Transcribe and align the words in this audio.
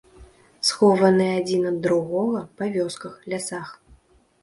Схованы 0.69 1.27
адзін 1.41 1.69
ад 1.73 1.77
другога 1.85 2.43
па 2.63 2.73
вёсках, 2.79 3.25
лясах. 3.35 3.69